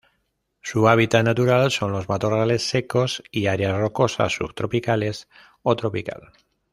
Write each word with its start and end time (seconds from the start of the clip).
Su 0.61 0.87
hábitat 0.87 1.23
natural 1.23 1.69
son 1.69 1.91
los 1.91 2.09
matorrales 2.09 2.63
secos 2.67 3.21
y 3.29 3.45
áreas 3.45 3.77
rocosas 3.77 4.33
subtropicales 4.33 5.29
o 5.61 5.75
tropical. 5.75 6.31